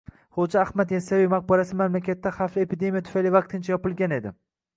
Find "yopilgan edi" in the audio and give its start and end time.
3.77-4.35